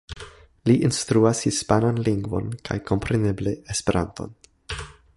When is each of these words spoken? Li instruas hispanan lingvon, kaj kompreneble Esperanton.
Li 0.69 0.75
instruas 0.87 1.41
hispanan 1.49 2.01
lingvon, 2.09 2.49
kaj 2.69 2.81
kompreneble 2.93 3.57
Esperanton. 3.75 4.35